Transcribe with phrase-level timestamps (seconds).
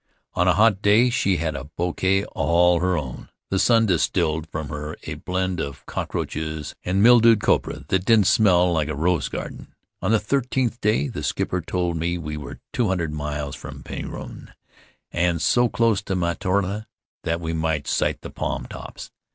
[0.33, 4.69] On a hot day she had a bouquet all her own— the sun distilled from
[4.69, 9.75] her a blend of cockroaches and mildewed copra that didn't smell like a rose garden.
[10.01, 14.51] On the thirtieth day the skipper told me we were two hundred miles from Penrhyn
[15.11, 16.87] and so close to Mataora
[17.23, 19.11] that we might sight the palm tops.